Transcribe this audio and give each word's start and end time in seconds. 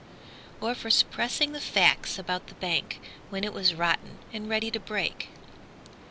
Or 0.61 0.73
for 0.73 0.89
suppressing 0.89 1.51
the 1.51 1.59
facts 1.59 2.17
about 2.17 2.47
the 2.47 2.55
bank, 2.55 2.99
When 3.29 3.43
it 3.43 3.53
was 3.53 3.75
rotten 3.75 4.17
and 4.33 4.49
ready 4.49 4.71
to 4.71 4.79
break? 4.79 5.29